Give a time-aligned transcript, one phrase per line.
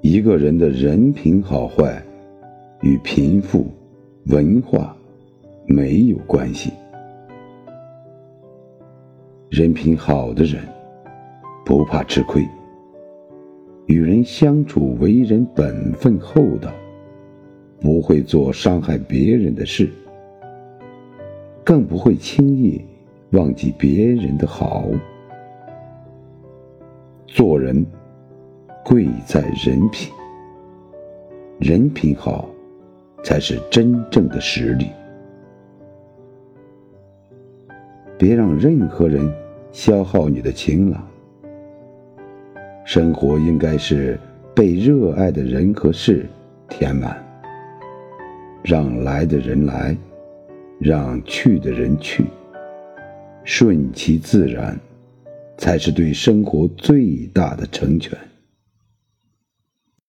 [0.00, 2.00] 一个人的人品好坏，
[2.82, 3.66] 与贫富、
[4.26, 4.96] 文化
[5.66, 6.70] 没有关系。
[9.50, 10.62] 人品好的人，
[11.66, 12.46] 不怕吃亏，
[13.86, 16.72] 与人相处为人本分厚道，
[17.80, 19.90] 不会做伤害别人的事，
[21.64, 22.80] 更不会轻易
[23.32, 24.84] 忘记别人的好。
[27.26, 27.84] 做人。
[28.88, 30.10] 贵在人品，
[31.58, 32.48] 人品好，
[33.22, 34.86] 才是真正的实力。
[38.16, 39.30] 别让任何人
[39.72, 41.06] 消耗你的晴朗。
[42.86, 44.18] 生活应该是
[44.54, 46.24] 被热爱的人和事
[46.66, 47.22] 填满，
[48.62, 49.94] 让来的人来，
[50.78, 52.24] 让去的人去，
[53.44, 54.80] 顺其自然，
[55.58, 58.18] 才是对生活最大的成全。